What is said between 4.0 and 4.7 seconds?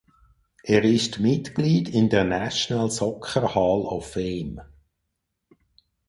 Fame.